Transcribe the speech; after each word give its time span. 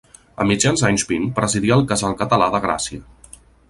A 0.43 0.47
mitjan 0.51 0.79
anys 0.89 1.05
vint 1.11 1.29
presidí 1.41 1.77
el 1.79 1.87
Casal 1.95 2.19
Català 2.25 2.53
de 2.57 2.67
Gràcia. 2.69 3.09